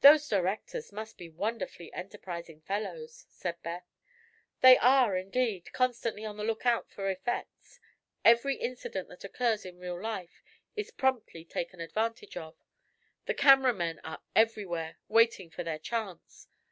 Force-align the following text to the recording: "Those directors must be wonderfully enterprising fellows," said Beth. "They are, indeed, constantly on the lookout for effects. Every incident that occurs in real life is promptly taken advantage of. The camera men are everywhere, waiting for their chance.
"Those 0.00 0.28
directors 0.28 0.92
must 0.92 1.18
be 1.18 1.28
wonderfully 1.28 1.92
enterprising 1.92 2.60
fellows," 2.60 3.26
said 3.28 3.60
Beth. 3.64 3.84
"They 4.60 4.78
are, 4.78 5.16
indeed, 5.16 5.72
constantly 5.72 6.24
on 6.24 6.36
the 6.36 6.44
lookout 6.44 6.88
for 6.88 7.10
effects. 7.10 7.80
Every 8.24 8.54
incident 8.54 9.08
that 9.08 9.24
occurs 9.24 9.64
in 9.64 9.80
real 9.80 10.00
life 10.00 10.44
is 10.76 10.92
promptly 10.92 11.44
taken 11.44 11.80
advantage 11.80 12.36
of. 12.36 12.54
The 13.24 13.34
camera 13.34 13.72
men 13.74 13.98
are 14.04 14.22
everywhere, 14.36 14.98
waiting 15.08 15.50
for 15.50 15.64
their 15.64 15.80
chance. 15.80 16.46